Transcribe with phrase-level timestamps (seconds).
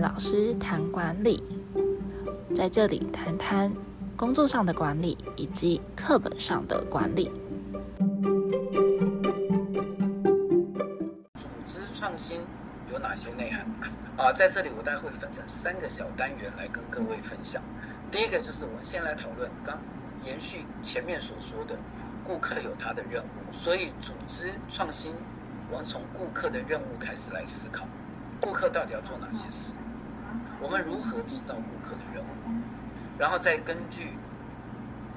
[0.00, 1.42] 老师谈管理，
[2.54, 3.70] 在这里谈谈
[4.16, 7.30] 工作上的管理以及课本上的管理。
[11.34, 12.40] 组织创新
[12.90, 13.66] 有哪些内涵？
[14.16, 17.62] 啊，在这里我大概会分成三个小单元来跟各位分享。
[18.10, 19.78] 第一个就是我们先来讨论，刚
[20.24, 21.76] 延续前面所说的，
[22.24, 25.14] 顾客有他的任务，所以组织创新，
[25.70, 27.86] 我们从顾客的任务开始来思考。
[28.40, 29.72] 顾客到底要做哪些事？
[30.62, 32.26] 我们如何知道顾客的任务？
[33.18, 34.16] 然后再根据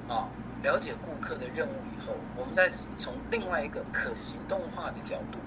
[0.08, 0.28] 啊
[0.62, 5.38] 了解顾客的任务以后，我们再从另外一个可行动化的角度，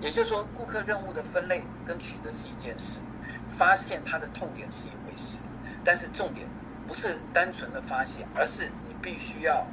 [0.00, 3.00] 也就是说，顾客任务的分类跟取得是一件事，
[3.48, 5.38] 发现他的痛点是一回事，
[5.82, 6.46] 但是重点
[6.86, 9.66] 不是单纯的发现，而是你必须要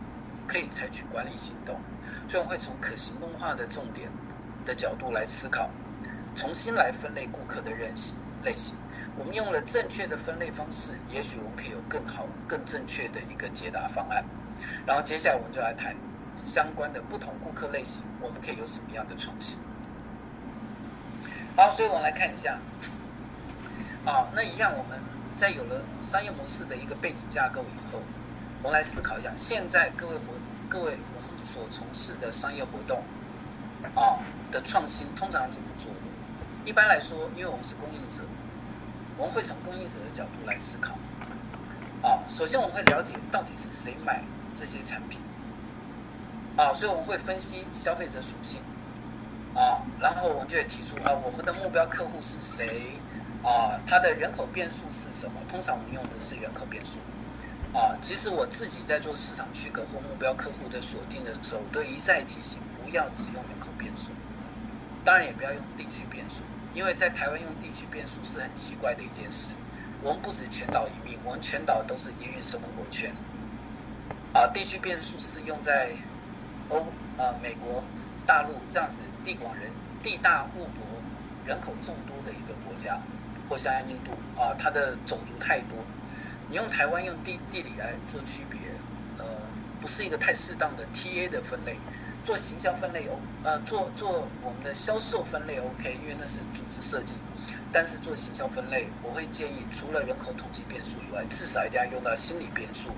[0.47, 1.79] 可以采取管理行动。
[2.29, 4.09] 所以我会从可行动化的重点
[4.65, 5.69] 的角度来思考。
[6.35, 8.75] 重新来分类顾客的类型类型，
[9.17, 14.25] 我们用了正确的分类方式，也许我们可以有更好、更正确的一个解答方案。
[14.85, 15.95] 然后接下来我们就来谈
[16.43, 19.57] 相关的不同顾客类型，我们可以有什么样的创新。
[21.55, 22.59] 好，所以我们来看一下。
[24.05, 25.01] 啊，那一样我们
[25.35, 27.99] 在有了商业模式的一个背景架构以后，
[28.61, 30.33] 我们来思考一下，现在各位活
[30.69, 33.01] 各位我们所从事的商业活动
[33.95, 34.19] 啊
[34.51, 35.89] 的创新，通常怎么做？
[36.65, 38.21] 一般来说，因为我们是供应者，
[39.17, 40.97] 我们会从供应者的角度来思考。
[42.01, 44.23] 啊，首先我们会了解到底是谁买
[44.55, 45.19] 这些产品。
[46.57, 48.61] 啊，所以我们会分析消费者属性。
[49.53, 52.99] 啊，然后我们就会提出啊，我们的目标客户是谁？
[53.41, 55.39] 啊，他的人口变数是什么？
[55.47, 56.99] 通常我们用的是人口变数。
[57.77, 64.11] 啊，其实我自己在做市场区隔或目标客户的锁定的时候，都一再提醒，不要只用人口变数，
[65.03, 66.41] 当然也不要用地区变数。
[66.75, 69.53] 因为在台湾用地区变数是很奇怪的一件事。
[70.03, 73.11] 我们不止全岛移民，我们全岛都是营运生活圈。
[74.33, 75.93] 啊，地区变数是用在
[76.67, 76.81] 欧
[77.17, 77.81] 啊美国
[78.25, 79.71] 大陆这样子地广人
[80.03, 80.85] 地大物博、
[81.45, 82.99] 人口众多的一个国家，
[83.49, 85.79] 或像印度啊，它的种族太多。
[86.49, 88.59] 你用台湾用地地理来做区别，
[89.17, 89.25] 呃，
[89.79, 91.77] 不是一个太适当的 TA 的分类。
[92.25, 97.15] 做行销分类 O，呃，做做我们的销售分类 OK，因为那是组织设计。
[97.71, 102.89] 但是做行销分类，我会建议除了人口统计变数以外，至少一定要用到心理变数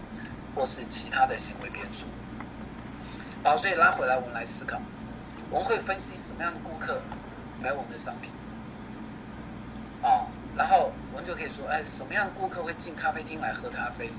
[0.56, 2.06] 或是其他的行为变数。
[3.44, 4.80] 好，所以拉回来我们来思考，
[5.50, 7.02] 我们会分析什么样的顾客
[7.62, 8.32] 买我们的商品。
[10.02, 14.12] 啊，然后我们就可以说，哎，什么样的顾客会进咖啡厅来喝咖啡？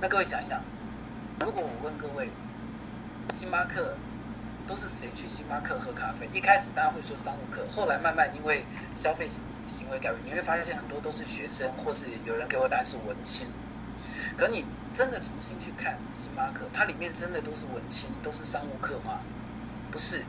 [0.00, 0.60] 那各位想一想，
[1.40, 2.28] 如果我问各位，
[3.32, 3.96] 星巴克。
[4.66, 6.28] 都是谁去星巴克喝咖啡？
[6.32, 9.28] 一开始大家会说商务客，后来慢慢因为消费
[9.68, 13.46] 行为改变，你会发现很多都是学生，或是有人给我答案是文青。
[14.36, 19.20] 可你真的重新去看星巴克，它里面真的都是文青，都是商务客吗？
[19.90, 20.24] 不是。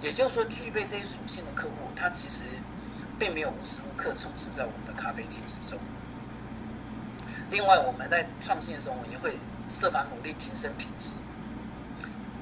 [0.00, 2.44] 也就是说，具备这些属性的客户，他其实
[3.18, 5.78] 并没有无时无刻充斥在我们的咖啡厅之中。
[7.50, 9.36] 另外，我们在创新的时候，我们也会
[9.68, 11.14] 设法努力提升品质。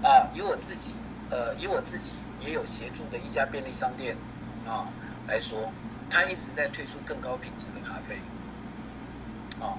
[0.02, 0.90] 啊，以我自己，
[1.30, 4.16] 呃，以我自己也有协助的一家便利商店
[4.66, 4.86] 啊
[5.26, 5.72] 来说，
[6.10, 8.16] 他一直在推出更高品质的咖啡。
[9.58, 9.78] 啊，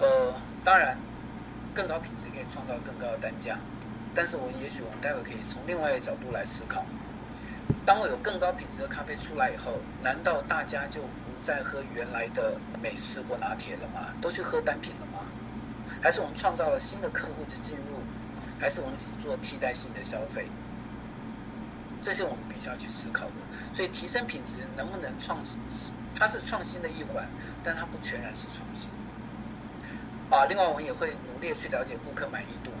[0.00, 0.34] 呃，
[0.64, 0.98] 当然，
[1.72, 3.58] 更高品质可以创造更高的单价，
[4.14, 6.84] 但是我也许我们待会可以从另外一个角度来思考：
[7.86, 11.08] 当我有更高品质的咖啡出来以后，难道大家就不
[11.40, 14.12] 再喝原来的美式或拿铁了吗？
[14.20, 15.30] 都去喝单品了吗？
[16.02, 18.00] 还是我们创造了新的客户就进入？
[18.60, 20.46] 还是我们只做替代性的消费，
[22.00, 23.32] 这些我们必须要去思考的。
[23.72, 25.60] 所以提升品质能不能创新，
[26.14, 27.28] 它是创新的一环，
[27.62, 28.90] 但它不全然是创新。
[30.30, 32.72] 啊，另外我们也会努力去了解顾客满意度。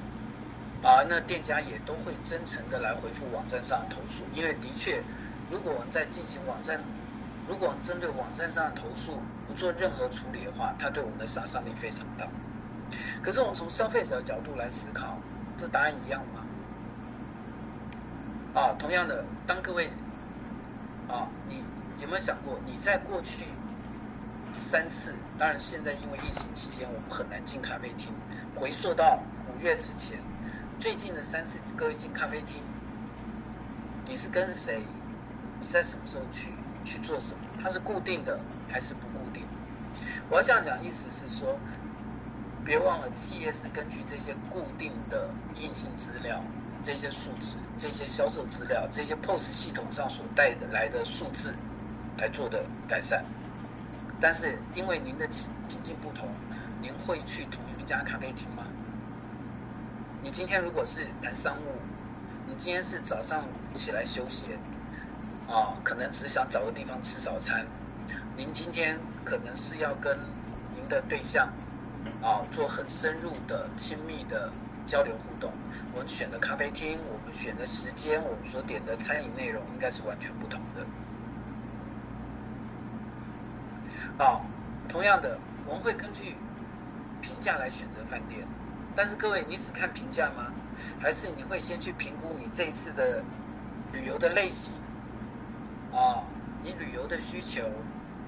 [0.82, 5.02] 啊，那店家也都会真诚的来回复网站上的投诉，因为的确，
[5.50, 6.82] 如果我们在进行网站，
[7.48, 12.26] 如果针对网站上的投诉不做任何处理的话，它对我们的杀伤力非常大。
[13.22, 15.16] 可是我们从消费者的角度来思考。
[15.58, 16.46] 这答案一样吗？
[18.54, 19.90] 啊，同样的，当各位
[21.08, 21.64] 啊，你
[21.98, 23.44] 有没有想过，你在过去
[24.52, 28.14] 三次，当然现在因为疫情期间我们很难进咖啡厅，
[28.54, 29.20] 回溯到
[29.52, 30.18] 五月之前，
[30.78, 32.62] 最近的三次各位进咖啡厅，
[34.06, 34.80] 你是跟谁？
[35.60, 36.52] 你在什么时候去？
[36.84, 37.40] 去做什么？
[37.60, 38.38] 它是固定的
[38.68, 39.44] 还是不固定？
[40.30, 41.58] 我要这样讲，意思是说。
[42.68, 46.44] 别忘了，企业是根据这些固定的硬性资料、
[46.82, 51.54] 这些数值、这些销售资料、这些 POS 系统上所带的来的数字
[52.18, 53.24] 来做的改善。
[54.20, 56.28] 但是因为您的情情境不同，
[56.82, 58.64] 您会去同一家咖啡厅吗？
[60.20, 61.72] 你今天如果是谈商务，
[62.46, 64.58] 你今天是早上起来休闲，
[65.48, 67.64] 啊，可能只想找个地方吃早餐。
[68.36, 70.18] 您今天可能是要跟
[70.76, 71.50] 您的对象，
[72.22, 74.52] 啊，做很深入的、亲密的
[74.86, 75.52] 交流互动。
[75.92, 80.86] 我们选的咖啡厅，我们选的时间，我们所点的餐饮内容，应该是完全不同的。
[84.22, 84.42] 啊，
[84.88, 86.36] 同样的，我们会根据
[87.20, 88.46] 评价来选择饭店。
[88.94, 90.52] 但是各位，你只看评价吗？
[91.00, 93.22] 还是你会先去评估你这一次的
[93.92, 94.72] 旅游的类型
[95.92, 96.22] 啊，
[96.62, 97.62] 你旅游的需求，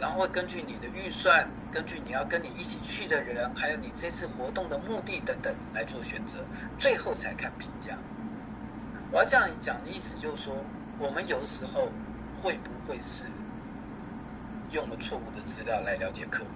[0.01, 6.39] 然后会根据你的预算，根据你要跟你一起去的人，还有你这次活动的目的等等来做选择，
[6.79, 7.99] 最后才看评价。
[9.13, 10.57] 我要这样讲的意思就是说，
[10.99, 11.91] 我们有时候
[12.43, 13.25] 会不会是
[14.71, 16.51] 用了错误的资料来了解客户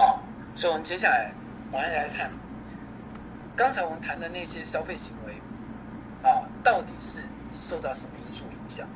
[0.00, 0.22] 啊？
[0.56, 1.32] 所以我们接下来
[1.70, 2.30] 我们来看。
[3.56, 5.40] 刚才我们谈的那些消费行为，
[6.28, 7.22] 啊，到底是
[7.52, 8.88] 受到什么因素影响？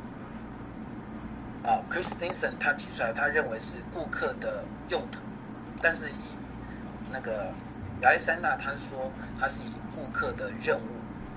[1.68, 5.20] 啊，Chris Stinson 他提出来，他认为是顾客的用途，
[5.82, 6.14] 但是以
[7.12, 7.52] 那个
[8.00, 10.88] 亚历山大他说，他是以顾客的任务。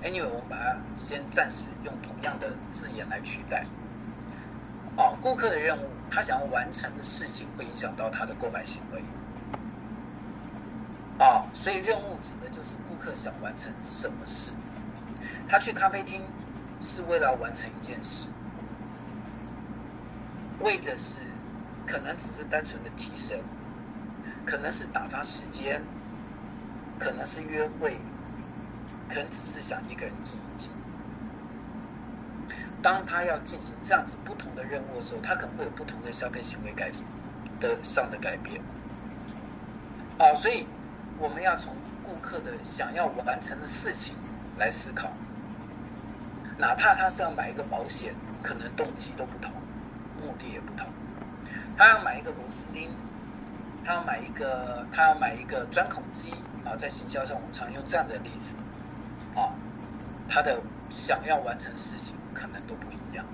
[0.02, 3.66] Anyway，我们把它先暂时用同样的字眼来取代。
[4.96, 9.02] 啊，顾客的任务，他想要完成的事情会影响到他的购买行为。
[11.22, 14.54] 啊，所以任务指的就是顾客想完成什么事。
[15.46, 16.22] 他去咖啡厅
[16.80, 18.28] 是为了完成一件事，
[20.62, 21.20] 为的是
[21.86, 23.38] 可能只是单纯的提神，
[24.44, 25.82] 可能是打发时间，
[26.98, 27.98] 可能是约会，
[29.08, 30.70] 可能只是想一个人静一静。
[32.82, 36.90] 当他要进行这样子不同的任务的时候，他可能会有不同的消费行为改
[37.60, 38.60] 的上的改变。
[40.18, 40.66] 啊，所以。
[41.18, 44.16] 我们要从顾客的想要完成的事情
[44.58, 45.12] 来思考，
[46.58, 48.12] 哪怕他是要买一个保险，
[48.42, 49.52] 可能动机都不同，
[50.22, 50.86] 目的也不同。
[51.76, 52.90] 他要买一个螺丝钉，
[53.84, 56.32] 他要买一个，他要买一个钻孔机
[56.64, 58.54] 啊，在行销上我们常用这样的例子
[59.34, 59.52] 啊，
[60.28, 63.24] 他的想要完成事情可能都不一样。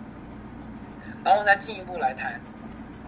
[1.24, 2.40] 然后再进一步来谈。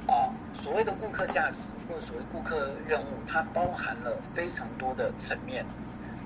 [0.09, 5.65] 啊，所谓的顾客价值或者所谓顾客任务，它包含了非常多的层面。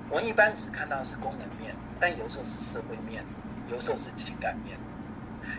[0.09, 3.23] 我一般只看到是功能面，但有时候是社会面，
[3.67, 4.75] 有时候是情感面，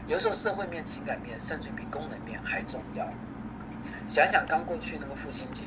[0.07, 3.09] 有时候社会面、情感面甚至比功能面还重要。
[4.07, 5.65] 想想刚过去那个父亲节，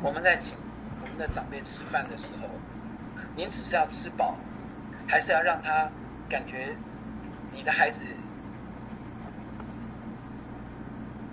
[0.00, 0.56] 我们在请
[1.02, 2.48] 我们的长辈吃饭的时候，
[3.34, 4.36] 您只是要吃饱，
[5.08, 5.90] 还是要让他
[6.28, 6.76] 感觉
[7.50, 8.04] 你的孩子？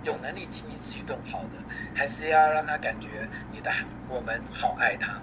[0.02, 1.58] 有能力请你吃一顿好的，
[1.94, 3.70] 还是要让他感觉你的
[4.08, 5.20] 我们好爱他。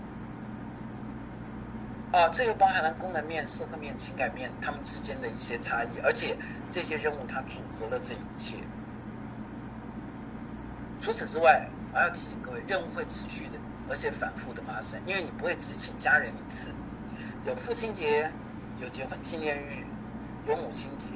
[2.13, 6.38] 啊，这个包含了功能面、社会面、情感面，他们之间的一些差异，而且
[6.69, 8.57] 这些任务它组合了这一切。
[11.00, 13.57] 除此之外，我要提醒各位，任务会持续的，
[13.89, 16.69] 而且反复的发生，因为你不会只请家人一次，
[17.45, 18.31] 有父亲节，
[18.80, 19.83] 有结婚纪念日，
[20.45, 21.07] 有母亲节。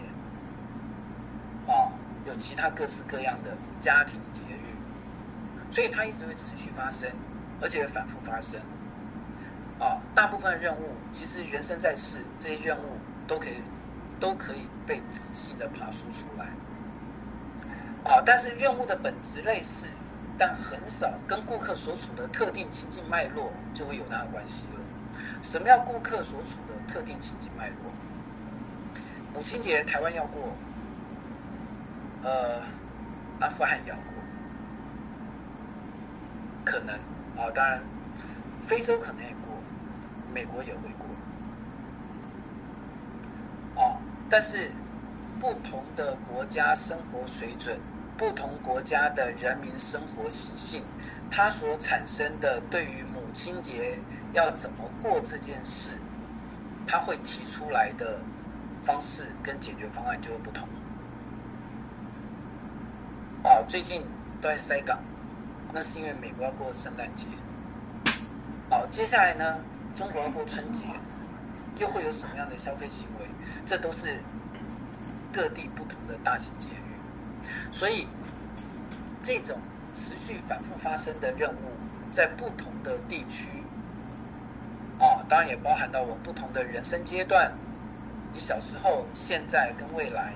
[1.68, 1.94] 啊
[2.26, 4.74] 有其他各式各样的家庭节日，
[5.72, 7.08] 所以它一直会持续发生，
[7.62, 8.60] 而且反复发生。
[9.80, 12.98] 啊，大部分任务其实人生在世，这些任务
[13.28, 13.62] 都可以
[14.20, 16.46] 都可以被仔细的爬梳出来。
[18.04, 19.88] 啊，但是任务的本质类似，
[20.38, 24.80] 但很少跟顾客所处的特定情境脉络就会有它的关系了。
[25.42, 27.76] 什么叫顾客所处的特定情境脉络？
[29.34, 30.56] 母亲节台湾要过。
[32.24, 32.62] 呃，
[33.40, 34.14] 阿富汗要过，
[36.66, 36.96] 可能
[37.38, 37.80] 啊，当然，
[38.64, 39.56] 非洲可能也过，
[40.34, 41.08] 美国也会过，
[43.82, 44.72] 啊，但是
[45.40, 47.80] 不同的国家生活水准，
[48.18, 50.84] 不同国家的人民生活习性，
[51.30, 54.00] 它所产生的对于母亲节
[54.34, 55.96] 要怎么过这件事，
[56.86, 58.20] 他会提出来的
[58.84, 60.68] 方式跟解决方案就会不同。
[63.44, 64.04] 哦，最近
[64.42, 65.00] 都在塞港，
[65.72, 67.28] 那是因为美国要过圣诞节。
[68.70, 69.60] 好，接下来呢，
[69.96, 70.84] 中国要过春节，
[71.80, 73.28] 又会有什么样的消费行为？
[73.66, 74.20] 这都是
[75.32, 78.08] 各地不同的大型节日，所以
[79.24, 79.60] 这种
[79.94, 81.72] 持续反复发生的任务，
[82.12, 83.48] 在不同的地区，
[85.00, 87.54] 啊，当然也包含到我们不同的人生阶段，
[88.34, 90.34] 你小时候、现在跟未来。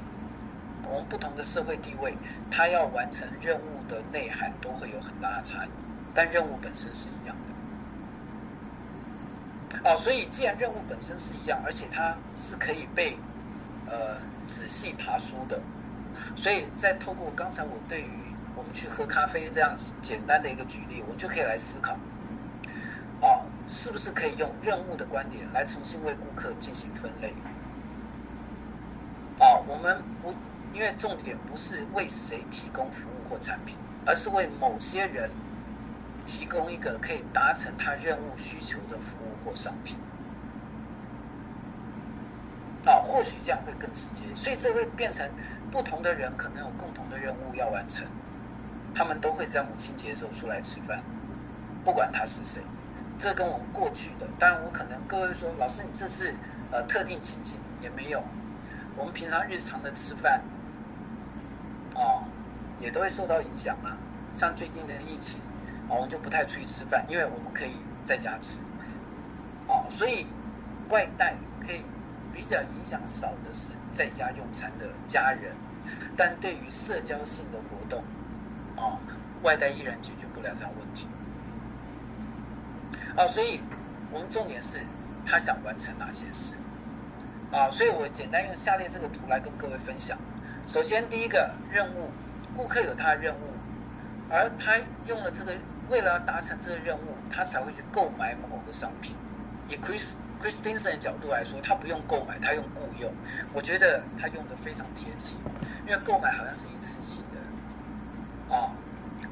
[0.90, 2.18] 我们不同的社会地位，
[2.50, 5.70] 他要完成任务的内涵都会有很大的差异，
[6.14, 7.36] 但任务本身是一样
[9.84, 13.18] 哦，所以既然任务本身是一样，而且它是可以被
[13.88, 15.62] 呃仔细爬书的，
[16.36, 18.10] 所以在透过刚才我对于
[18.56, 21.94] 我们去喝咖啡这样简单的一个举例，我就可以来思考，
[23.22, 27.34] 啊，是不是可以用任务的观点来重新为顾客进行分类？
[29.40, 30.34] 啊，我们不。
[30.74, 35.30] 因为重点不是为谁提供服务或产品，而是为某些人
[36.32, 39.98] 提供一个可以达成他任务需求的服务或商品。
[42.86, 45.30] 啊，或许这样会更直接，所以这会变成
[45.70, 48.08] 不同的人可能有共同的任务要完成，
[48.96, 51.04] 他们都会在母亲节的时候出来吃饭，
[51.84, 52.64] 不管他是谁。
[53.20, 56.34] 这跟我们过去的，当然我可能各位说，老师你这是
[56.72, 58.24] 呃特定情景也没有，
[58.96, 60.42] 我们平常日常的吃饭。
[61.94, 62.24] 哦，
[62.80, 63.98] 也都会受到影响啊。
[64.34, 65.42] 像最近的疫情，
[65.96, 67.72] 我们就不太出去吃饭，因为我们可以
[68.06, 68.60] 在家吃。
[69.68, 70.26] 哦，所以
[70.90, 71.84] 外带可以
[72.34, 75.54] 比较影响少的是在家用餐的家人，
[76.16, 78.04] 但对于社交性的活动，
[78.78, 78.98] 哦，
[79.44, 81.08] 外带依然解决不了这样问题。
[83.18, 83.62] 哦，所以
[84.12, 84.80] 我们重点是
[85.26, 86.56] 他想完成哪些事。
[87.52, 90.18] 啊，所以我简单用下列这个图来跟各位分享。
[90.66, 92.10] 首先，第一个任务，
[92.56, 93.40] 顾客有他的任务，
[94.30, 95.52] 而他用了这个，
[95.92, 99.14] 为了达成这个任务，他才会去购买某个商品。
[99.68, 103.14] 以 Chris Christensen 的角度来说，他不用购买，他用雇佣。
[103.54, 105.36] 我觉得他用的非常贴切，
[105.86, 108.72] 因为购买好像是一次性的，啊，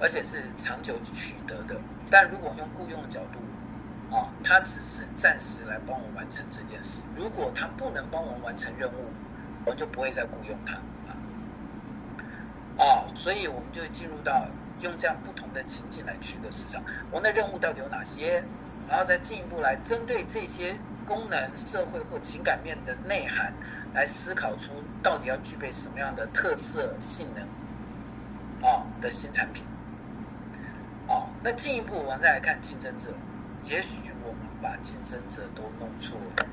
[0.01, 1.79] 而且是长久取得的。
[2.11, 6.99] 但如果用雇佣的角度，啊，他只是暂时来帮我完成这件事。
[7.15, 9.05] 如果他不能帮我完成任务，
[9.65, 10.77] 我们就不会再雇佣他。
[12.83, 14.47] 啊，所以我们就进入到
[14.81, 16.81] 用这样不同的情境来取得市场。
[17.11, 18.43] 我们的任务到底有哪些？
[18.87, 23.53] 然后再进一步来针对这些功能、社会或情感面的内涵，
[23.93, 27.43] 来思考出到底要具备什么样的特色、性能
[28.67, 29.63] 啊的新产品。
[31.07, 33.13] 哦，那进一步我们再来看竞争者，
[33.63, 36.48] 也许我们把竞争者都弄错了。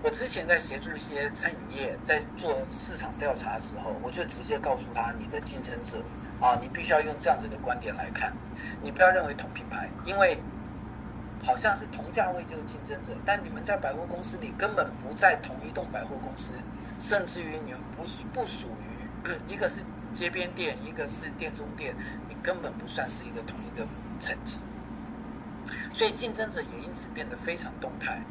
[0.00, 6.02] 我之前在协助一些餐饮业在做市场调查的时候，我就直接告诉他，你的竞争者
[6.40, 8.32] 啊，你必须要用这样子的观点来看，
[8.80, 10.38] 你不要认为同品牌，因为
[11.44, 16.52] 好像是同价位就是竞争者，但你们在百货公司里根本不在同一栋百货公司，
[17.00, 19.82] 甚至于你们不不属于 一个是
[20.14, 21.94] 街边店，一个是店中店，
[22.28, 23.84] 你根本不算是一个同一个
[24.20, 24.58] 层级，
[25.92, 28.22] 所以竞争者也因此变得非常动态。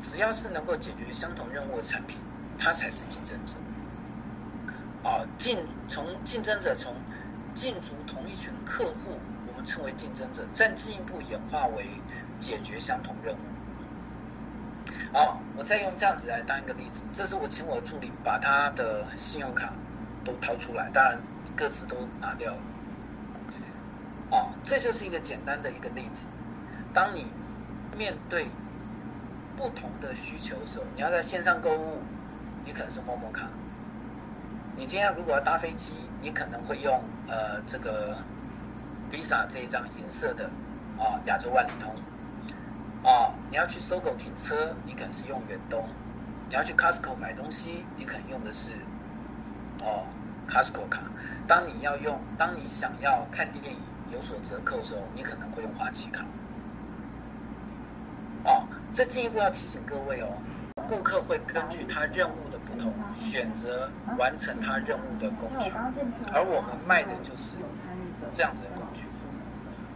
[0.00, 2.18] 只要是能够解决相同任务的产品，
[2.58, 3.54] 它才是竞争者。
[5.02, 6.94] 啊，进从竞争者从
[7.54, 11.86] 进足同一群客户，我们称为竞争者，再进一步演化为
[12.40, 13.38] 解决相同任务。
[15.12, 19.72] 好，我再用这样子来当一个例子，这是我请我助理把他的信用卡
[20.24, 21.20] 都掏出来，当然
[21.56, 22.58] 各自都拿掉了。
[24.30, 26.26] 啊，这就是一个简单的一个例子。
[26.92, 27.26] 当你
[27.96, 28.48] 面对
[29.56, 32.02] 不同的需求的时候，你要在线上购物，
[32.64, 33.48] 你可能是陌陌卡。
[34.76, 38.16] 你今天如果要搭飞机，你可能会用呃这个
[39.10, 40.50] Visa 这一张银色的
[40.98, 41.94] 啊亚洲万里通。
[43.02, 45.88] 啊，你要去搜狗停车，你可能是用远东。
[46.48, 48.72] 你要去 Costco 买东西，你可能用的是
[49.82, 50.04] 哦
[50.48, 51.02] Costco 卡。
[51.46, 53.78] 当你要用，当你想要看电影
[54.10, 56.24] 有所折扣的时候，你可能会用花旗卡。
[58.96, 60.28] 这进一步要提醒各位哦，
[60.88, 65.70] 顾客会根据他任务的不同，选择完成他任务的工具，
[66.32, 67.58] 而我们卖的就是
[68.32, 69.02] 这样子的工具。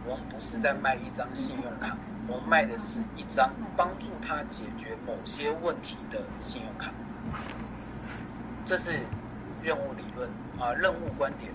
[0.05, 6.93] 我们不是在卖一张信用卡，我们卖的是一张帮助他解决某些问题的信用卡。
[8.65, 8.99] 这是
[9.63, 10.29] 任务理论
[10.59, 11.51] 啊，任务观点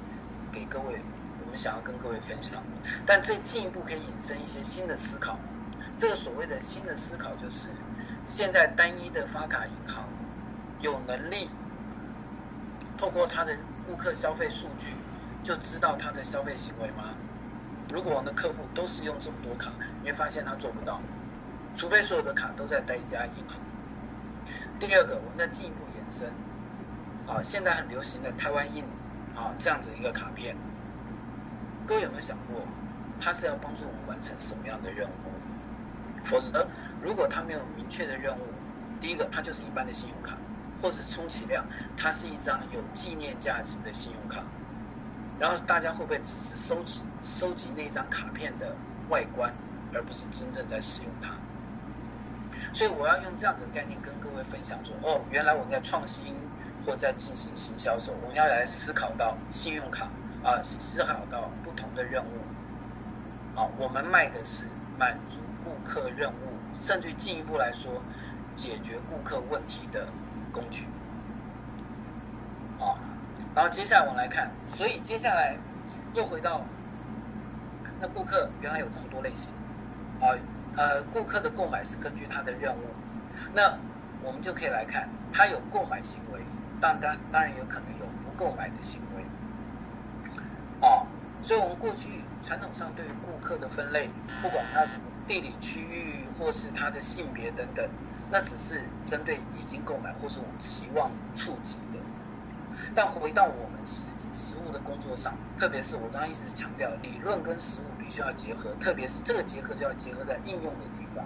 [0.50, 1.00] 给各位，
[1.44, 2.60] 我们想要跟各位分享。
[3.06, 5.38] 但这进一步可以引申一些新的思考。
[5.96, 7.68] 这个所谓的新的思考，就是
[8.26, 10.08] 现在单一的发卡银行
[10.80, 11.48] 有能力
[12.98, 14.92] 透过他的顾客消费数据，
[15.42, 17.14] 就知道他的消费行为吗？
[17.88, 19.72] 如果我们的客户都是用这么多卡，
[20.02, 21.00] 你会发现他做不到，
[21.74, 23.58] 除非所有的卡都在单一银行。
[24.78, 26.28] 第二个，我们再进一步延伸，
[27.26, 28.84] 啊，现在很流行的台湾印
[29.34, 30.56] 啊这样子一个卡片，
[31.86, 32.60] 各位有没有想过，
[33.18, 35.35] 它是要帮助我们完成什么样的任务？
[36.26, 36.66] 否则，
[37.02, 38.42] 如果他没有明确的任务，
[39.00, 40.36] 第一个，它就是一般的信用卡，
[40.82, 41.64] 或是充其量
[41.96, 44.42] 它是一张有纪念价值的信用卡。
[45.38, 48.74] 然后大家会不会只是收集收集那张卡片的
[49.08, 49.52] 外观，
[49.94, 51.34] 而不是真正在使用它？
[52.72, 56.34] 所以我要用这样子的概念跟各位分享说，哦，原来我们在创新
[56.84, 60.08] 或在进行行销的时候，我们要来思考到信用卡
[60.42, 64.66] 啊，思考到不同的任务啊，我们卖的是
[64.98, 65.36] 满足
[65.66, 68.00] 顾客任务，甚至进一步来说，
[68.54, 70.06] 解决顾客问题的
[70.52, 70.86] 工具。
[72.78, 72.94] 啊
[73.52, 75.56] 然后接下来我们来看，所以接下来
[76.14, 76.62] 又回到
[78.00, 79.50] 那顾客原来有这么多类型。
[80.20, 80.36] 啊，
[80.76, 82.80] 呃，顾客的购买是根据他的任务，
[83.54, 83.78] 那
[84.22, 86.40] 我们就可以来看他有购买行为，
[86.80, 89.24] 当当当然有可能有不购买的行为，
[90.86, 91.06] 啊，
[91.42, 94.10] 所以我们过去传统上对于顾客的分类，
[94.42, 97.88] 不管他什么地理区域或是他的性别等等，
[98.30, 101.98] 那只是针对已经购买或是我们期望触及的。
[102.94, 111.24] 但回到我们实际实物的工作上，特别是我刚刚一直强调，理论跟实物必须要结合，特别是这个结合就要结合在应用的地方。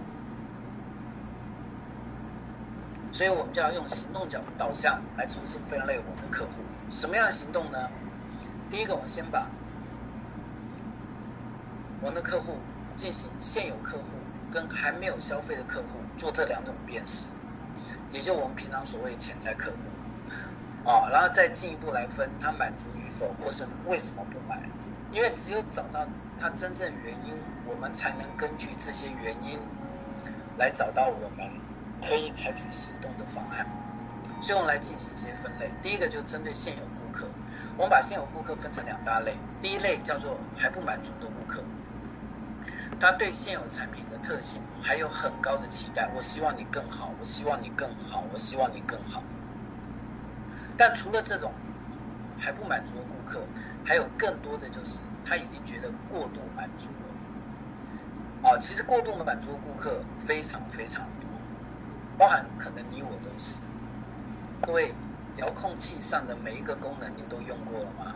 [3.12, 6.52] 所以我们就要用行动角导向来重新分类我们的客户。
[6.90, 7.90] 什么样的行动呢？
[8.70, 9.46] 第一个，我们先把
[12.00, 12.56] 我们的客户
[13.00, 14.04] 进行现有客户
[14.52, 15.86] 跟还没有消费的客户
[16.18, 17.30] 做这两种辨识，
[18.10, 19.78] 也就我们平常所谓潜在客户。
[20.86, 24.60] 啊，然后再进一步来分他满足与否，或是为什么不买？
[25.12, 26.06] 因为只有找到
[26.38, 27.32] 他真正原因，
[27.64, 29.58] 我们才能根据这些原因
[30.58, 31.50] 来找到我们
[32.06, 33.66] 可以采取行动的方案。
[34.42, 35.70] 所以我们来进行一些分类。
[35.82, 37.26] 第一个就针对现有顾客，
[37.78, 39.34] 我们把现有顾客分成两大类。
[39.62, 41.64] 第一类叫做还不满足的顾客，
[43.00, 49.22] 他对现有产品的特性还有很高的期待，我希望你更好，我希望你更好，我希望你更好。
[50.76, 51.50] 但除了这种
[52.38, 53.40] 还不满足的顾客，
[53.86, 56.88] 还有更多的就是他已经觉得过度满足
[58.42, 58.50] 了。
[58.50, 61.30] 啊，其实过度的满足的顾客非常非常多，
[62.18, 63.58] 包含可能你我都是。
[64.60, 64.94] 各位，
[65.38, 68.14] 遥控器上的每一个功能您都用过了吗？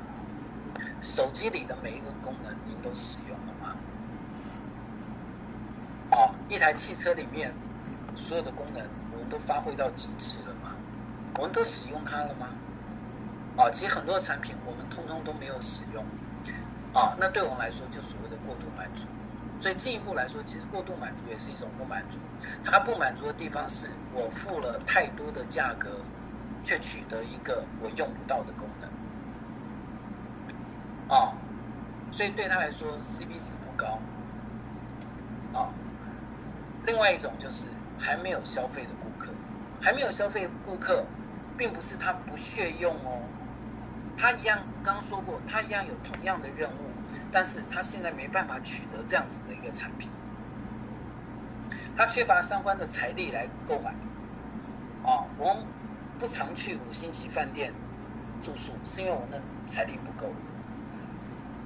[1.01, 3.77] 手机里的每一个功能您都使用了吗？
[6.11, 7.53] 啊，一台汽车里面
[8.15, 10.77] 所有的功能我们都发挥到极致了吗？
[11.37, 12.47] 我们都使用它了吗？
[13.57, 16.05] 啊，其实很多产品我们通通都没有使用，
[16.93, 19.03] 啊，那对我们来说就所谓的过度满足。
[19.61, 22.19] 所以进一步来说，其实过度满足也是一种不满足。
[22.63, 25.91] 它不满足的地方是我付了太多的价格，
[26.63, 28.89] 却取得一个我用不到的功能。
[31.17, 31.35] 啊，
[32.13, 33.99] 所以对他来说 CP 值不高。
[36.87, 37.67] 另外一种就是
[37.99, 39.33] 还没有消费的顾客，
[39.81, 41.05] 还没有消费顾客。
[41.57, 43.23] 并不是他不屑用哦，
[44.17, 46.91] 他一样刚说过，他一样有同样的任务，
[47.31, 50.11] 但是他现在没办法取得这样子的一个产品，
[51.97, 53.95] 他缺乏相关的财力来购买。
[55.05, 55.65] 啊，我
[56.19, 57.73] 不常去五星级饭店
[58.43, 60.33] 住宿，是因为我那财力不够。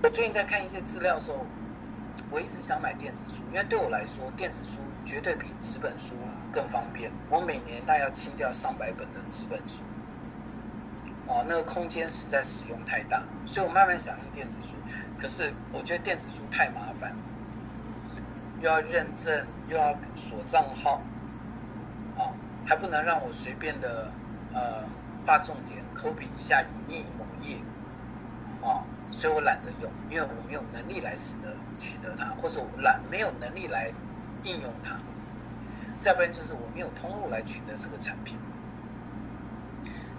[0.03, 1.47] 我最近在看一些资料的时候，
[2.31, 6.15] 我一直想买电子书，因为对我来说，电子书绝对比纸本书。
[6.51, 7.13] 更方便。
[7.29, 9.83] 我每年大概要清掉上百本的纸本书，
[11.27, 14.75] 哦，那个空间实在使用太大，所以我慢慢想用电子书。
[15.21, 17.15] 可是我觉得电子书太麻烦，
[18.61, 21.03] 又要认证，又要锁账号，
[22.17, 22.33] 啊，
[22.65, 24.11] 还不能让我随便的
[24.55, 24.89] 呃
[25.27, 27.59] 画重点、抠笔一下隐匿某页，
[28.63, 33.93] 啊，所以我懒得用，因为我没有能力来使得取得它，或者我懒没有能力来
[34.43, 34.97] 应用它。
[36.01, 38.39] 再不然就是我没有通路来取得这个产品，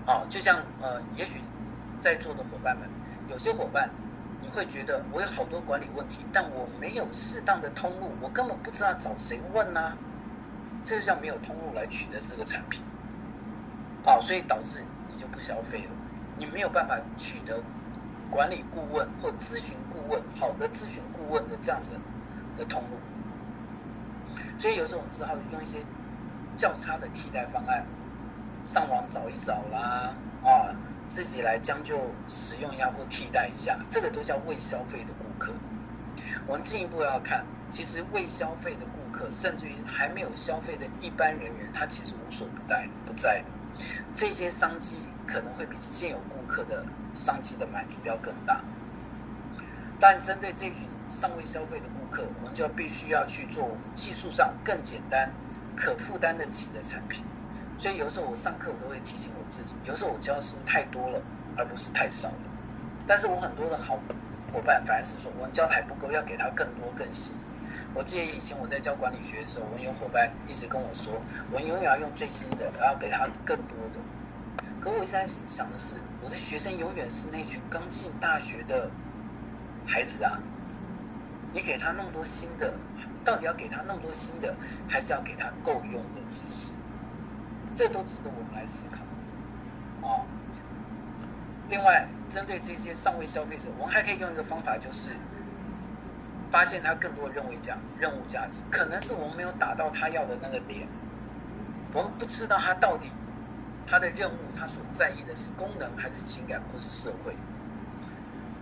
[0.05, 1.39] 哦，就像呃，也许
[2.01, 2.89] 在座的伙伴们，
[3.29, 3.89] 有些伙伴
[4.41, 9.93] 你会觉得我有好多管理问题，但我没有适当的通路，我根本不知道找谁问呐，
[10.83, 12.83] 这就叫没有通路来取得这个产品，
[14.05, 15.91] 哦，所以导致你就不消费了，
[16.37, 17.63] 你没有办法取得
[18.29, 21.91] 管理顾问或咨询顾问好的咨询顾问的这样子
[22.57, 22.97] 的通路。
[24.59, 25.83] 所以有时候我们只好用一些
[26.57, 27.85] 较差的替代方案，
[28.65, 30.75] 上网找一找啦，啊，
[31.07, 35.53] 自己来将就使用一下或替代一下，这个都叫未消费的顾客。
[36.45, 43.41] 我们进一步要看，其实未消费的顾客，甚至于还没有消费的一般人员，他其实无所不在不在。
[44.13, 48.61] 这些商机可能会比现有顾客的商机的满足要更大。
[49.99, 55.31] 但针对这群尚未消费的顾客，我们就必须要去做技术上更简单、
[55.75, 57.23] 可负担得起的产品。
[57.77, 61.21] 所以有时候我上课我都会提醒我自己，有时候我教的是不是太多了，
[61.57, 62.35] 而不是太少了。
[63.07, 63.99] 但是我很多的好
[64.53, 67.35] 伙伴反而是说，我们教的还不够，要给他更多更新。
[67.93, 73.99] 我记得以前我在教管理学的时候，我有伙伴一直跟我说，我永远要用最新的，要给他更多的。
[74.81, 78.89] 可我现在想的是，我的学生永远是那群刚进大学的
[79.89, 80.39] 孩子啊，
[81.51, 82.75] 你给他那么多新的，
[83.25, 84.55] 到底要给他那么多新的，
[84.87, 86.73] 还是要给他够用的知识？
[87.73, 88.97] 这都值得我们来思考。
[90.07, 90.21] 啊，
[91.69, 95.09] 另外，针对这些上位消费者，我们还可以用一个方法，就是
[96.51, 100.87] 发现他更多的任务价任务价值，可能是我们没有打到他要的那个点，
[101.93, 103.09] 我们不知道他到底
[103.87, 107.35] 他的任务他所在意的是功能还是情感或是社会。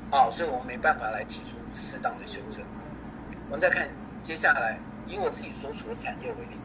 [0.10, 2.64] 啊，所以我们没办法来提出适当的修正。
[3.48, 3.90] 我们再看
[4.22, 6.58] 接下来，以我自己所处的产业为例。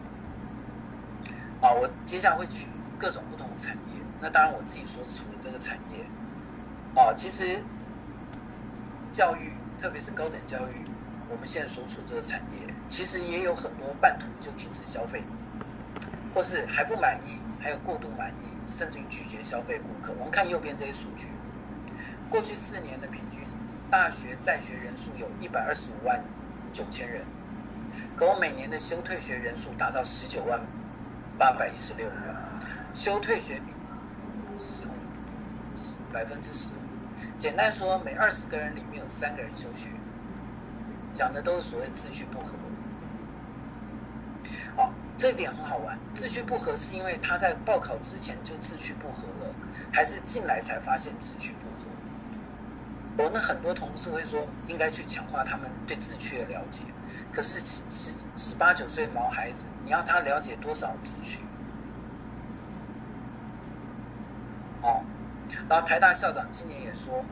[1.61, 2.66] 啊，我接下来会举
[2.98, 4.02] 各种不同的产业。
[4.20, 6.05] 那当然，我自己所处的这个产业，
[6.94, 7.62] 啊，其实
[9.11, 10.85] 教育，特别是高等教育，
[11.28, 15.24] 我们现在所处的这个产业，其实也有很多半途就停止消费，
[16.33, 20.12] 或是还不满意，还有过度满意，甚至于拒绝消费顾客。
[20.18, 21.26] 我们看右边这些数据，
[22.33, 23.42] 过去四年的平均
[23.90, 26.25] 大学在学人数有一百二十五万
[26.73, 27.27] 九千人，
[28.16, 30.59] 可我每年的休退学人数达到十九万。
[31.38, 32.37] 八百一十六人，
[32.95, 33.73] 休退学比
[34.59, 34.92] 十五，
[36.12, 36.79] 百分之十五。
[37.38, 39.88] 简单说，每二十个人里面有三个人休学，
[41.12, 42.55] 讲的都是所谓秩序不合。
[44.77, 45.99] 好，这点很好玩。
[46.14, 49.55] 秩序不合是因为他在报考之前就秩序不合了，
[49.90, 51.71] 还是进来才发现秩序不合？
[53.18, 56.83] 我们很多同事会说，应该去强化他们对秩序的了解。
[57.31, 61.40] 可是十十八九岁毛孩子，你要他了解多少秩序？
[64.81, 65.05] 哦，
[65.68, 67.25] 然后台大校长今年也说，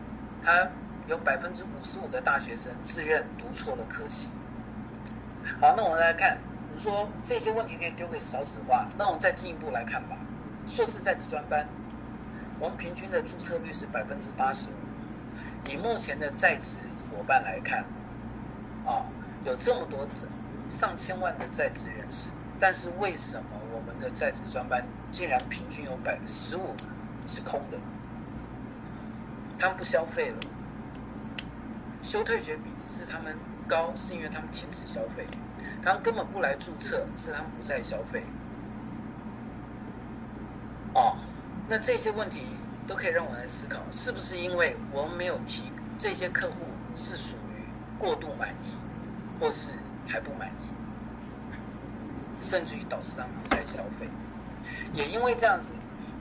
[0.43, 0.69] 他
[1.07, 4.29] 有百分之五十五的大学生自愿读错了科系。
[5.61, 6.38] 好，那我们来看，
[6.71, 10.16] 你说这些问题可以丢给少子化，那我们再进一步来看吧。
[10.66, 11.66] 硕士在职专班，
[12.59, 14.89] 我们平均的注册率是百分之八十五。
[15.70, 16.76] 以目前的在职
[17.11, 17.85] 伙伴来看，
[18.85, 19.07] 啊。
[19.42, 20.07] 有这么多
[20.68, 26.74] 上千万的在职人士，但是为什么我们的在职专班竟然平均有百分之十五
[27.26, 27.79] 是空的？
[29.59, 30.37] 他们不消费了，
[32.03, 33.35] 休退学比是他们
[33.66, 35.26] 高，是因为他们停止消费，
[35.83, 38.22] 他们根本不来注册，是他们不再消费。
[40.92, 41.16] 哦，
[41.66, 42.42] 那这些问题
[42.90, 46.57] 都可以让我来思考，是不是因为我们没有提这些客户
[46.96, 47.62] 是属于
[48.00, 48.74] 过度满意？
[49.38, 49.70] 或是
[50.09, 50.68] 还不满意，
[52.40, 54.09] 甚至于导致他们不再消费，
[54.92, 55.72] 也因为这样子，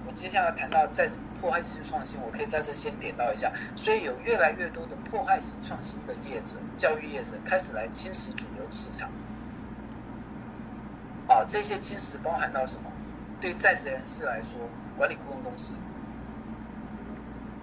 [0.05, 1.09] 我接下来谈到在
[1.41, 9.09] 破坏性创新，我可以在这先点到一下，所以有越来越多的破坏性创新的业者、教育业者开始来侵蚀主流市场。
[11.27, 12.91] 啊，这些侵蚀包含到什么？
[13.41, 14.59] 对在职人士来说，
[14.95, 15.73] 管理顾问公司，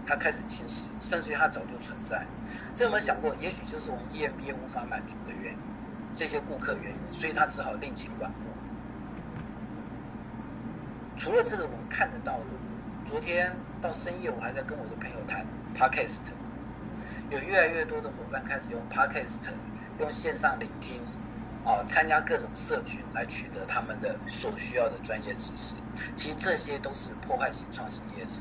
[0.06, 2.26] 他开始侵蚀，甚至于他早就存在。
[2.74, 5.58] 这有没有想过，也许就是我们 EMBA 无法满足的原因，
[6.14, 8.38] 这些顾客原因，所以他只好另请管顾。
[11.18, 12.44] 除了这个我们看得到的，
[13.04, 16.20] 昨天到深夜我还在跟我的朋友谈 Podcast，
[17.30, 19.48] 有越来越多的伙伴开始用 Podcast，
[19.98, 21.00] 用线上聆听，
[21.64, 25.74] 哦，参加各种社群来取得他们的所需要的专业知识。
[26.14, 28.40] 其实这些都是破坏性创新业者。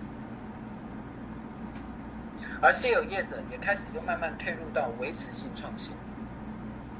[2.61, 5.95] 而现有业者也开始就慢慢退入到维持性创新。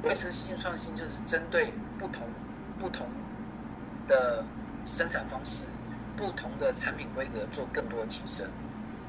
[0.04, 2.28] 维持性创新就是针对不同
[2.78, 3.08] 不同
[4.08, 4.46] 的
[4.86, 5.66] 生产方式、
[6.16, 8.48] 不同的产品规格做更多的提升。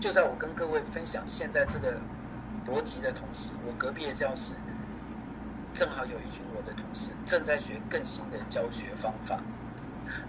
[0.01, 1.99] 就在我跟各位分享现在这个
[2.67, 4.55] 逻辑的同时，我隔壁的教室
[5.75, 9.41] 正好有一群我的同事正在学更新的教学方法，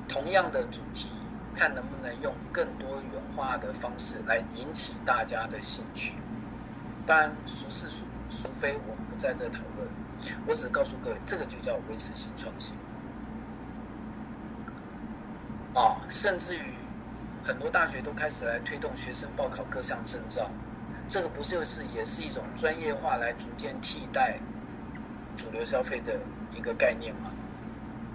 [0.08, 1.10] 同样的主题。
[1.58, 6.14] 看能不能用更多元化的方式来引起大家的兴趣。
[7.04, 9.88] 当然，孰是孰孰非，我们不在这讨论。
[10.46, 12.76] 我只是告诉各位，这个就叫维持性创新。
[15.74, 16.74] 啊，甚至于
[17.44, 20.52] 很多大学都开始来推动学生报考各项证照，
[21.10, 24.38] 这个不就是也是一种专业化来逐渐替代
[25.36, 26.20] 主流消费的
[26.54, 27.32] 一个概念吗？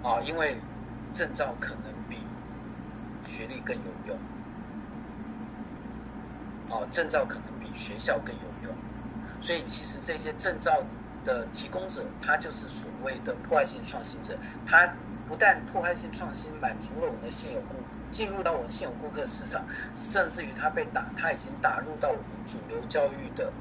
[0.01, 0.57] 啊，因为
[1.11, 1.92] 证照可能。
[3.33, 4.15] 学历更有用，
[6.69, 8.75] 哦，证照可能比学校更有用，
[9.41, 10.83] 所以其实这些证照
[11.25, 14.37] 的提供者，他就是所谓的破坏性创新者。
[14.67, 14.93] 他
[15.25, 17.77] 不但破坏性创新满足了我们的现有顾
[18.11, 19.65] 进入到我们现有顾客市场，
[19.95, 23.51] 甚至于他被打，他已经打入到我们主流教育的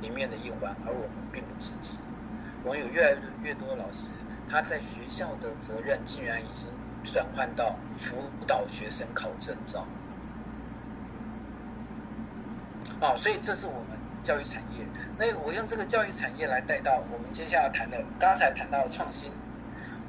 [0.00, 1.98] 里面的一环，而我们并不支持。
[2.64, 4.08] 我们有越来越多的老师，
[4.48, 6.70] 他在学校的责任竟然已经
[7.12, 8.16] 转换到辅
[8.46, 9.86] 导学生考证照。
[13.00, 14.86] 啊，所以这是我们教育产业。
[15.18, 19.30] 那我用这个教育产业来带到我们接下来谈的，刚才谈到创新。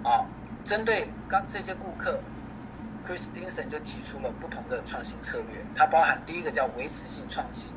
[0.04, 0.26] 啊，
[0.64, 2.20] 针对刚这些顾客
[3.06, 5.66] ，Chris t i n s o n 就提出了不同的创新策略。
[5.76, 7.70] 它包含第一个叫维持性创新。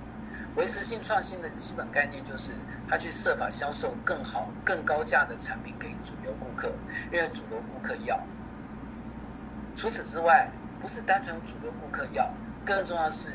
[0.56, 2.52] 维持性创新的基本概念就是，
[2.88, 6.72] 他去设法销售更好、更高价的产品给主流顾客，
[7.12, 8.20] 因为主流顾客要。
[9.81, 10.47] 除此之外，
[10.79, 12.31] 不是单纯主流顾客要，
[12.66, 13.33] 更重要是。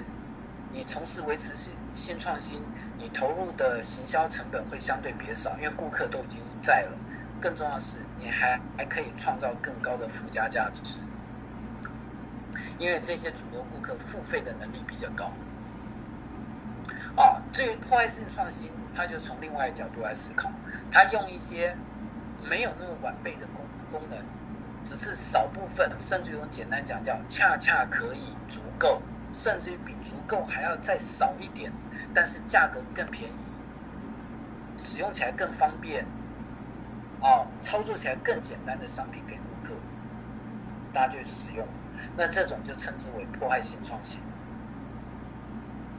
[0.72, 2.62] 你从事维持性新创新，
[3.00, 6.92] 你投入的行销成本会相对比较少，因为顾客都已经在了。
[7.42, 11.00] 更重要的是，你还还可以创造更高的附加价值，
[12.78, 15.32] 因为这些主流顾客付费的能力比较高。
[17.16, 20.52] 啊，至于破坏性创新，他就从另外一角度来思考，
[20.92, 21.76] 他用一些
[22.48, 24.20] 没有那么完备的功功能，
[24.86, 29.02] 只是少部分，甚至用简单讲叫恰恰可以足够。
[29.34, 31.70] 甚至于比足够还要再少一点，
[32.14, 33.36] 但是价格更便宜，
[34.78, 36.06] 使用起来更方便，
[37.20, 39.74] 哦，操作起来更简单的商品给顾客，
[40.94, 41.68] 大家就使用，
[42.16, 44.22] 那这种就称之为破坏性创新，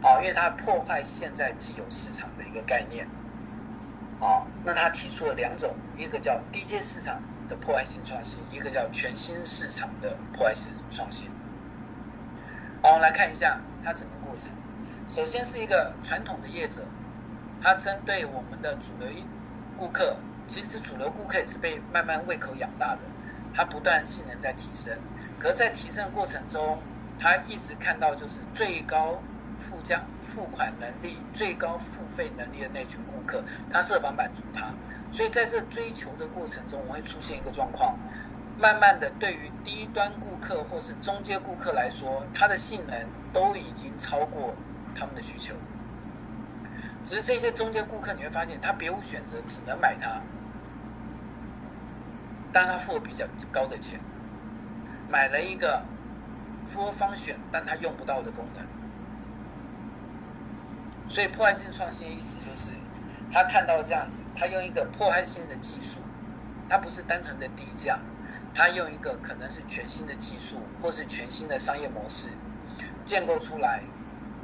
[0.01, 3.07] 哦，因为它破坏现在既有市场的一个概念，
[4.19, 11.31] 哦，那他提出了两种，一个叫低阶市场的破坏性创新，一个叫全新市场的破坏性创新。
[12.83, 14.51] 好，我们来看一下它整个过程。
[15.09, 16.83] 首先是一个传统的业者，
[17.63, 19.09] 它针对我们的主流
[19.77, 20.17] 顾客，
[20.49, 23.01] 其实主流顾客也是被慢慢胃口养大的，
[23.55, 24.99] 它不断性能在提升。
[25.39, 26.79] 可是，在提升的过程中，
[27.19, 29.23] 它一直看到就是最高
[29.59, 34.73] 附加付款能力、最高付费能力的那群顾客，它设法满足他。
[35.17, 37.99] 所以在这追求的过程中，我会出现一个状况。
[38.59, 44.55] 慢慢的，对于低端顾客或是中阶顾客来说，它的性能都已经超过
[44.95, 45.55] 他们的需求。
[47.03, 50.21] 只是这些中间顾客，你会发现他别无选择，只能买它，
[52.53, 53.99] 但他付了比较高的钱，
[55.09, 55.83] 买了一个
[56.71, 58.67] full function，但他用不到的功能。
[61.09, 62.73] 所以破坏性创新的意思就是，
[63.31, 66.01] 他看到这样子，他用一个破坏性的技术，
[66.69, 67.99] 他不是单纯的低价。
[68.55, 72.31] 他用一个可能是全新的技术，或是全新的商业模式
[73.05, 73.83] 建构出来，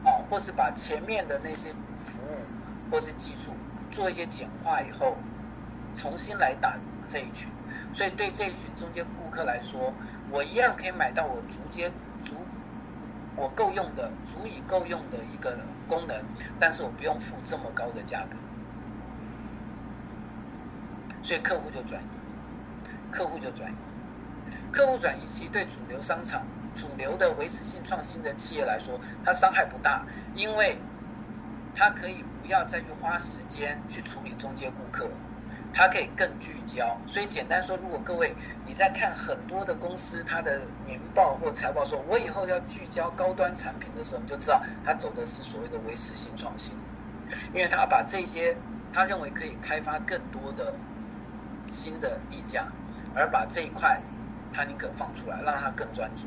[0.04, 3.54] 啊，或是把前面的那些服务或是技术
[3.90, 5.16] 做一些简化以后，
[5.94, 6.76] 重新来打
[7.08, 7.50] 这一群。
[7.94, 9.94] 所以对这一群中间顾客来说，
[10.30, 11.90] 我一样可以买到我足接
[12.22, 12.34] 足
[13.34, 16.22] 我够用的、足以够用的一个功能，
[16.60, 18.36] 但是我不用付这么高的价格，
[21.22, 22.06] 所以客户就转移，
[23.10, 23.74] 客户就转移。
[24.72, 30.04] 客户转移其实对主流商场、主流的维持性创新的企业来说，它伤害不大，
[30.34, 30.78] 因为
[31.74, 35.10] 它可以不要再去花时间去处理中间顾客，
[35.74, 36.98] 它可以更聚焦。
[37.06, 38.34] 所以简单说，如果各位
[38.66, 46.74] 你在看很多的公司它的年报或财报，说我以后要聚焦高端产品的时候，你就知道它走的是所谓的维持性创新，
[47.48, 48.56] 因为它把这些
[48.90, 50.74] 他认为可以开发更多的
[51.72, 52.68] 新的溢价，
[53.16, 54.00] 而把这一块。
[54.54, 56.26] 他宁可放出来，让他更专注，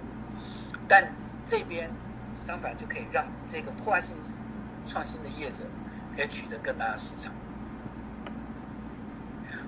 [0.88, 1.14] 但
[1.46, 1.92] 这边
[2.36, 4.18] 相反就可以让这个破坏性
[4.88, 5.60] 创新的业者
[6.16, 7.32] 可以取得更大的市场。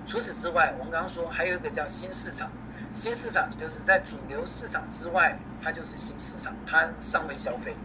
[0.04, 2.50] 除此之外，我们刚刚说还有一个叫新市场，
[2.92, 7.76] 新市场就是在主流市场之外，它就是新市场，它尚未消费，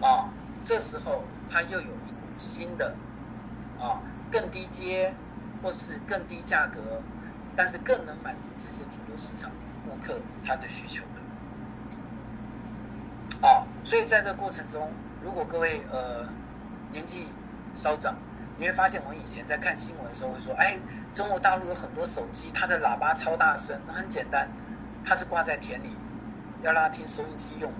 [0.00, 0.30] 啊，
[0.62, 2.94] 这时候它又有一股新的
[3.80, 5.12] 啊更低阶
[5.62, 7.02] 或是更低价格。
[7.56, 9.50] 但是更能满足这些主流市场
[9.84, 11.02] 顾客他的需求
[13.40, 14.92] 的，啊，所以在这过程中，
[15.24, 16.28] 如果各位呃
[16.92, 17.32] 年纪
[17.74, 18.14] 稍长，
[18.58, 20.78] 你会发现我以前在看新闻的时候会说，哎，
[21.12, 24.48] 中国大陆有很多手机，它的喇叭超大声，那很简单，
[25.04, 25.96] 它是挂在田里，
[26.60, 27.72] 要让它听收音机用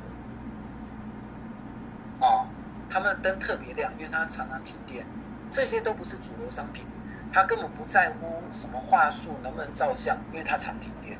[2.18, 2.48] 的，啊，
[2.90, 5.06] 他们的灯特别亮，因为它常常停电，
[5.50, 6.84] 这些都不是主流商品。
[7.32, 11.18] 他根本不在乎什么话术能不能照相，因为他常停电。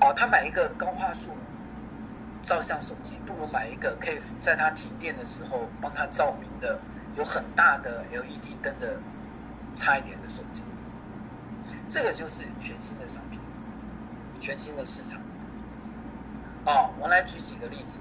[0.00, 1.36] 哦，他买一个高画素
[2.42, 6.78] 照相手机，不如买一个可以在他停电的时候帮他照明的，
[7.16, 9.00] 有很大的 LED 灯的
[9.74, 10.62] 差一点的手机。
[11.88, 13.40] 这个就是全新的商品，
[14.38, 15.20] 全新的市场。
[16.64, 17.98] 哦，我来举几个例子。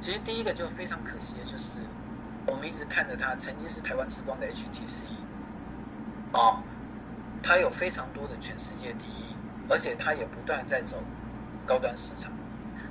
[0.00, 1.78] 其实第一个就非常可惜的就是，
[2.46, 5.04] 我们一直看着它曾经是台湾之光的 HTC，
[6.32, 6.62] 哦，
[7.42, 9.34] 它有非常多的全世界第一，
[9.68, 11.02] 而且它也不断在走
[11.66, 12.30] 高端市场。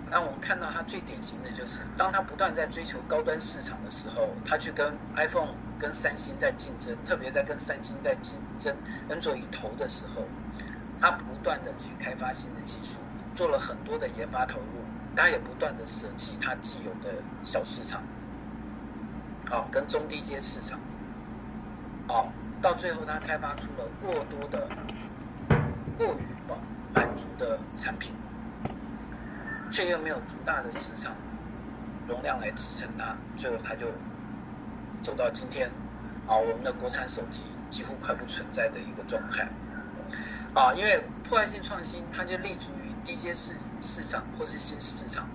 [0.09, 8.75] 那我们看到它最典型的就是，当它不断在追求高端市场的时候，它去跟 iPhone、跟三星在竞争，特别在跟三星在竞争
[9.09, 10.25] Android 头的时候，
[11.01, 12.97] 它不断的去开发新的技术，
[13.33, 14.83] 做了很多的研发投入，
[15.15, 18.03] 它也不断的舍弃它既有的小市场，
[19.53, 20.79] 好，跟中低阶市场，
[22.07, 24.67] 好，到最后它开发出了过多的、
[25.95, 26.57] 过于满
[26.91, 28.15] 满足的产品。
[29.69, 31.15] 却又没有足大的市场
[32.07, 33.85] 容量来支撑它，最后它就
[35.03, 35.69] 走到今天
[36.27, 39.47] 啊，我们的国产手机几乎快不存在的一个状态
[40.55, 45.27] 啊，因为破坏性创新它就立足于低阶市市场或是新市场，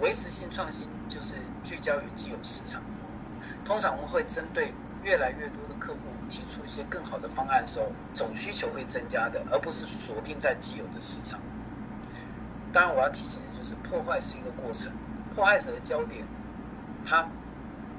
[0.00, 2.82] 维持性创新就是聚焦于既有市场。
[3.66, 5.98] 通常我们会针对越来越多的客户
[6.28, 11.40] 提出一些更好的方案的时候，总需求会增加的，而不是锁定在既有的市场。
[12.72, 14.92] 当然，我要提醒的就是，破坏是一个过程，
[15.34, 16.24] 破坏者的焦点，
[17.04, 17.28] 它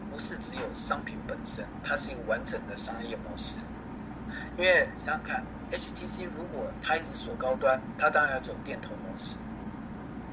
[0.10, 3.58] 不是只有商品本身，它是一个完整的商业模式。
[4.58, 9.36] 因为想想看，HTC 如果它一直锁高端，它当然要走电头模式，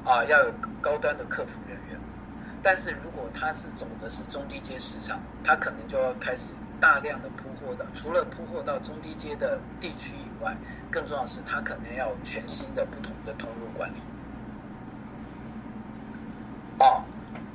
[0.05, 1.99] 啊，要有高端的客服人员。
[2.65, 10.57] 但是如果它是走的是中低阶市场，它可能就要开始大量的铺货的，除了铺货到中低阶的地区以外，
[10.89, 13.99] 更重要的是它可能要全新的不同的通路管理。
[16.79, 17.03] 哦，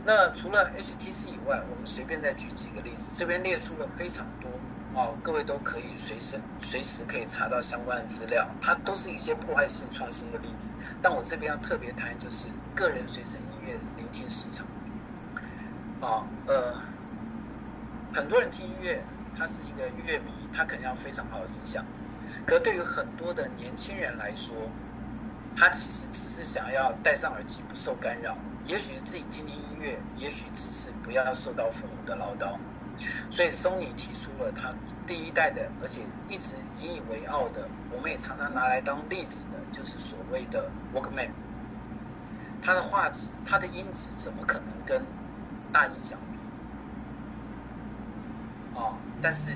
[0.06, 4.48] 那除了 HTC 以外，我们随便再举几个例子，这边列出了非常多
[4.94, 10.70] 哦，各位都可以随时随时可以查到相关的资料，它都是一些破坏性创新的例子。
[11.02, 12.46] 但我这边要特别谈就是
[12.76, 14.64] 个人随身音乐聆听市场。
[16.00, 16.80] 啊，呃，
[18.14, 19.02] 很多人听音乐，
[19.36, 21.84] 他是一个乐迷，他肯定要非常好的影响。
[22.46, 24.54] 可对于很多的年轻人来说，
[25.54, 28.34] 他其实只是想要戴上耳机不受干扰。
[28.64, 32.56] 也许自己听听音乐，也许只是不要受到父母的唠叨。
[33.30, 34.74] 所以，Sony 提出了他
[35.06, 41.30] 第一代的，而且一直引以为傲的，我们也常常拿来当例子的，就是所谓的 Walkman。
[42.62, 45.02] 它的画质、它的音质怎么可能跟
[45.72, 46.18] 大音响？
[48.74, 49.52] 哦，但是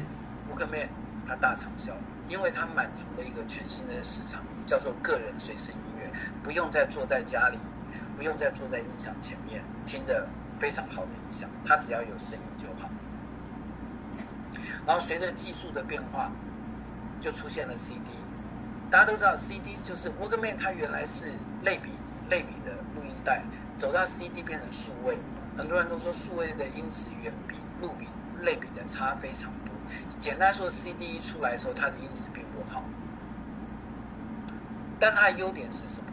[0.50, 0.88] Walkman
[1.26, 1.92] 它大畅销，
[2.28, 6.10] 因为它满足了一个全新的市场，叫做个人随身音乐，
[6.42, 7.58] 不用再坐在家里。
[8.16, 10.28] 不用再坐在音响前面听着
[10.60, 12.88] 非常好的音响，它只要有声音就好。
[14.86, 16.30] 然后随着技术的变化，
[17.20, 18.04] 就出现了 CD。
[18.88, 21.90] 大家都知道 CD 就是 Walkman，它原来是类比
[22.30, 23.42] 类比的录音带，
[23.76, 25.18] 走到 CD 变成数位。
[25.56, 28.08] 很多人都说数位的音质远比录比
[28.40, 29.72] 类比的差非常多。
[30.18, 32.82] 简单说，CD 一出来的时候，它的音质并不好，
[34.98, 36.06] 但它的优点是什么？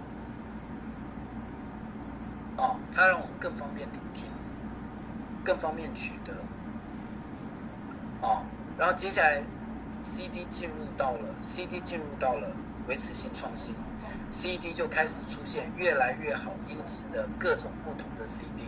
[2.58, 4.26] 哦，它让我们更方便聆听，
[5.44, 6.36] 更方便取得。
[8.22, 8.44] 哦，
[8.78, 9.42] 然后接下来
[10.04, 12.52] ，CD 进入到了 CD 进入到了
[12.88, 13.74] 维持性创新
[14.32, 18.68] ，CD 就开始出现越来越好音质的各种不同的 CD，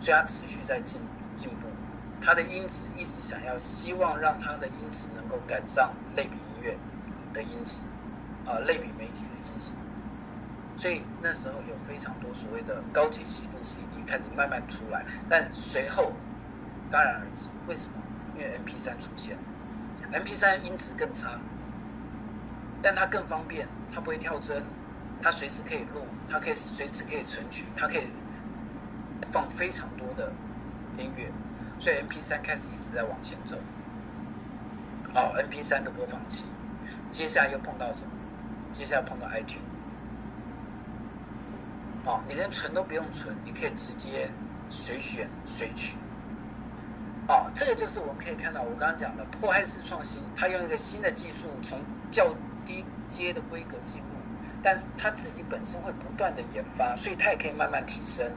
[0.00, 1.00] 所以它持续在进
[1.36, 1.68] 进步，
[2.20, 6.76] 它的音质一直想要希望让它的音质能够赶上类比音乐
[7.32, 7.80] 的音质，
[8.46, 9.74] 啊，类比媒体的音质。
[10.76, 16.12] 所以那时候有非常多所谓的高解析度 CD 开始慢慢出来，但随后
[16.90, 17.50] 戛然而止。
[17.66, 17.94] 为什么？
[18.34, 19.36] 因为 MP3 出现
[20.12, 21.38] ，MP3 音质更差，
[22.80, 24.62] 但它更方便，它不会跳帧，
[25.20, 28.06] 它随时可以录，它可以随时可以存取，它可以
[29.30, 30.32] 放非常多的
[30.98, 31.30] 音乐，
[31.78, 33.56] 所以 MP3 开始一直在往前走。
[35.12, 36.44] 好，MP3 的播放器，
[37.10, 38.10] 接下来又碰到什么？
[38.72, 39.58] 接下来碰到 iTunes。
[42.04, 44.30] 哦，你连存都不用存，你可以直接
[44.68, 45.96] 随选随取。
[47.28, 51.78] 哦，这个就是我们可以看到我刚刚讲的破坏式创新，它用一个新的技术从
[52.10, 52.34] 较
[52.64, 54.06] 低阶的规格进入，
[54.62, 58.32] 但它自己本身会不断的研发，所以它也可以慢慢提升。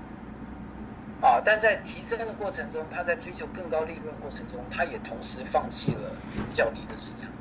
[1.24, 6.12] 啊，但在提升的过程中，他在追求更高利润过程中，他也同时放弃了
[6.54, 7.32] 较低的市场。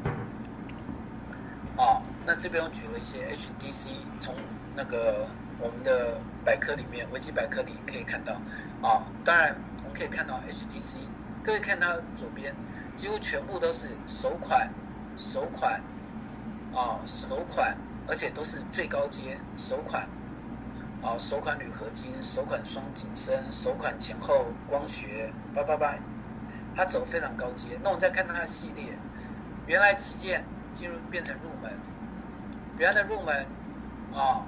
[1.76, 4.34] 啊，那这边我举了一些 HDC 从
[4.76, 5.26] 那个。
[5.60, 8.32] 我们的百科里面，维基百科里可以看到，
[8.82, 9.54] 啊，当然
[9.84, 10.96] 我们可以看到 HDC，
[11.44, 12.52] 各位看它左边，
[12.96, 14.68] 几乎全部都是首款，
[15.16, 15.80] 首款，
[16.74, 17.76] 啊，首款，
[18.08, 20.08] 而且都是最高阶首款，
[21.02, 25.96] 啊，首款铝合金，首款双景深，首款前后光学，叭叭叭，
[26.76, 27.76] 它走非常高阶。
[27.82, 28.96] 那我们再看它的系列，
[29.66, 31.72] 原来旗舰进入变成入门，
[32.78, 33.44] 原来的入门
[34.14, 34.46] 啊，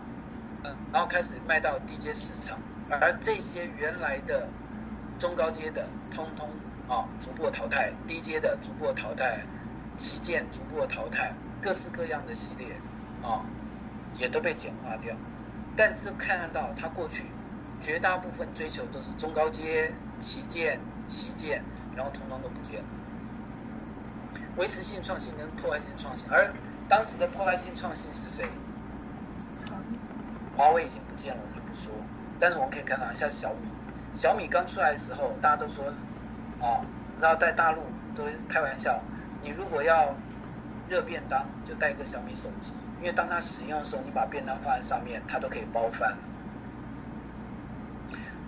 [0.63, 2.57] 嗯，然后开始卖到低阶市场，
[2.89, 4.49] 而这些原来的
[5.19, 6.49] 中高阶的，通通
[6.89, 9.41] 啊逐步淘汰，低阶的逐步淘汰，
[9.97, 12.69] 旗舰逐步淘汰，各式各样的系列
[13.25, 13.45] 啊
[14.17, 15.17] 也都被简化掉。
[15.77, 17.25] 但是看得到它过去
[17.81, 21.63] 绝大部分追求都是中高阶旗舰旗舰，
[21.97, 22.87] 然后通通都不见了。
[24.57, 26.53] 维持性创新跟破坏性创新，而
[26.89, 28.47] 当时的破坏性创新是谁？
[30.57, 31.93] 华为已经不见了，我就不说。
[32.39, 33.69] 但是我们可以看到，像小米，
[34.15, 35.87] 小米刚出来的时候，大家都说，
[36.61, 36.81] 啊，
[37.13, 37.83] 你知道在大陆
[38.15, 39.03] 都开玩笑，
[39.43, 40.15] 你如果要
[40.89, 42.73] 热便当，就带一个小米手机。
[43.01, 46.19] 因为当它使用的时候，你把便当放在上面，它都可以包饭了。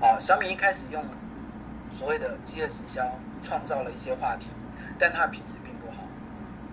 [0.01, 1.05] 好，小米一开始用
[1.91, 4.49] 所谓的饥饿营销，创造了一些话题，
[4.99, 6.09] 但它的品质并不好，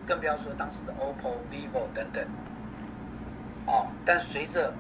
[0.06, 2.26] 更不要说当时的 OPPO、vivo 等等。
[3.66, 4.74] 啊，但随着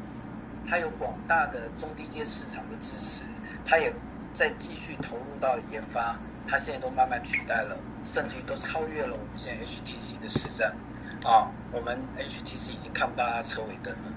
[0.67, 3.23] 它有广大的中低阶市场的支持，
[3.65, 3.93] 它也
[4.34, 6.17] 在继续投入到研发，
[6.47, 10.75] 它现在都慢慢取代了，甚至于都超越了我们现在 HTC 的市占。
[11.23, 14.11] 啊，我们 HTC 已经看不到它车尾灯了。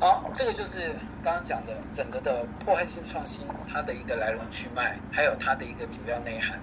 [0.00, 6.58] 好，这个就是刚刚讲的整个的破坏性创新，它的一个来龙去脉，还有它的一个主要内涵。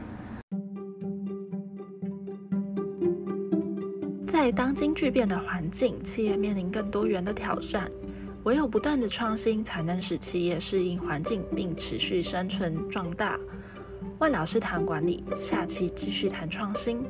[4.27, 7.89] 在当今巨变的环境，企业面临更多元的挑战，
[8.49, 13.39] 唯有不断的创新，才能使企业适应环境并持续生存壮大。
[14.17, 17.05] 万老师谈管理，下期继续谈创新。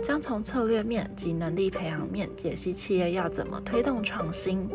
[0.00, 4.68] 将从策略面及能力培养面解析企业要怎么推动创新。